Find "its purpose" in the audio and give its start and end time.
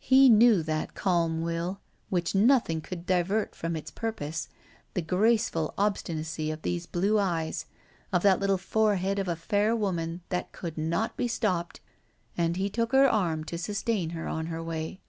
3.76-4.48